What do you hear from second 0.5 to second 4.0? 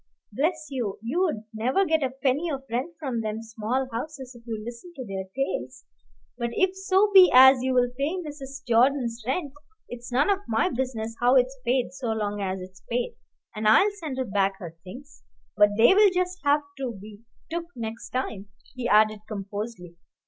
you, you'd never get a penny of rent from them small